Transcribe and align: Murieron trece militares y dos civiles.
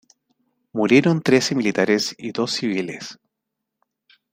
Murieron 0.73 1.21
trece 1.21 1.53
militares 1.53 2.15
y 2.17 2.31
dos 2.31 2.53
civiles. 2.53 3.19